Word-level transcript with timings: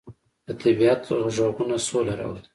د 0.47 0.49
طبیعت 0.63 1.01
غږونه 1.37 1.75
سوله 1.87 2.13
راولي. 2.19 2.41